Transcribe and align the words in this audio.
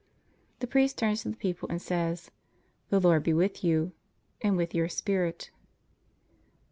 The 0.61 0.65
priest 0.65 0.97
turns 0.97 1.21
to 1.21 1.29
the 1.29 1.35
people 1.37 1.69
and 1.69 1.79
says: 1.79 2.31
The 2.89 2.99
Lord 2.99 3.21
be 3.21 3.33
with 3.35 3.63
you. 3.63 3.91
And 4.41 4.57
with 4.57 4.73
your 4.73 4.89
spirit. 4.89 5.51